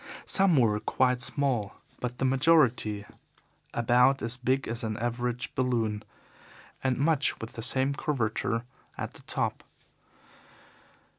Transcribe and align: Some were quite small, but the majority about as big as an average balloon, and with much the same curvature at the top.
Some 0.25 0.55
were 0.57 0.79
quite 0.79 1.21
small, 1.21 1.75
but 1.99 2.17
the 2.17 2.25
majority 2.25 3.05
about 3.71 4.23
as 4.23 4.35
big 4.35 4.67
as 4.67 4.83
an 4.83 4.97
average 4.97 5.53
balloon, 5.53 6.01
and 6.83 6.97
with 6.97 7.05
much 7.05 7.35
the 7.37 7.61
same 7.61 7.93
curvature 7.93 8.63
at 8.97 9.13
the 9.13 9.21
top. 9.27 9.63